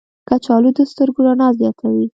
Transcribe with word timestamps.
کچالو 0.27 0.69
د 0.77 0.79
سترګو 0.91 1.19
رڼا 1.27 1.47
زیاتوي. 1.59 2.05